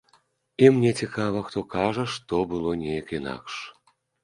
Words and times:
І 0.63 0.69
мне 0.77 0.93
цікава, 1.03 1.43
хто 1.51 1.59
кажа, 1.75 2.07
што 2.15 2.41
было 2.55 2.75
неяк 2.87 3.15
інакш? 3.21 3.63